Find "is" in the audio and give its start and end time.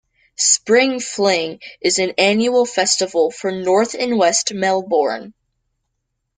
1.79-1.99